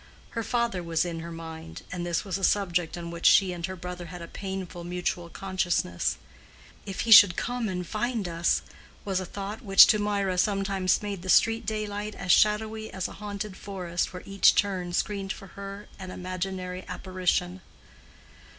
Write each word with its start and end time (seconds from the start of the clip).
Her 0.31 0.41
father 0.41 0.81
was 0.81 1.05
in 1.05 1.19
her 1.19 1.31
mind, 1.31 1.83
and 1.91 2.03
this 2.03 2.25
was 2.25 2.39
a 2.39 2.43
subject 2.43 2.97
on 2.97 3.11
which 3.11 3.27
she 3.27 3.53
and 3.53 3.63
her 3.67 3.75
brother 3.75 4.07
had 4.07 4.19
a 4.19 4.27
painful 4.27 4.83
mutual 4.83 5.29
consciousness. 5.29 6.17
"If 6.87 7.01
he 7.01 7.11
should 7.11 7.35
come 7.35 7.69
and 7.69 7.85
find 7.85 8.27
us!" 8.27 8.63
was 9.05 9.19
a 9.19 9.27
thought 9.27 9.61
which 9.61 9.85
to 9.85 9.99
Mirah 9.99 10.39
sometimes 10.39 11.03
made 11.03 11.21
the 11.21 11.29
street 11.29 11.67
daylight 11.67 12.15
as 12.15 12.31
shadowy 12.31 12.91
as 12.91 13.07
a 13.07 13.11
haunted 13.21 13.55
forest 13.55 14.11
where 14.11 14.23
each 14.25 14.55
turn 14.55 14.91
screened 14.93 15.33
for 15.33 15.49
her 15.49 15.87
an 15.99 16.09
imaginary 16.09 16.83
apparition. 16.87 17.61